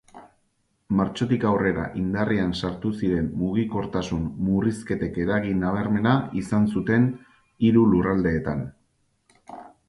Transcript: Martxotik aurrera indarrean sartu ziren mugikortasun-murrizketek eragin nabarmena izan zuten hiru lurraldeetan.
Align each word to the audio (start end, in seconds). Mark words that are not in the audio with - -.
Martxotik 0.99 1.43
aurrera 1.49 1.83
indarrean 2.03 2.53
sartu 2.61 2.91
ziren 2.99 3.27
mugikortasun-murrizketek 3.41 5.21
eragin 5.27 5.61
nabarmena 5.65 6.15
izan 6.43 6.67
zuten 6.77 7.07
hiru 7.69 7.85
lurraldeetan. 7.93 8.67